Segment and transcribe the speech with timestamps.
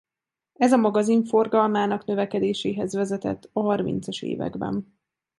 [0.53, 4.95] Ez a magazin forgalmának növekedéséhez vezetett a harmincas években.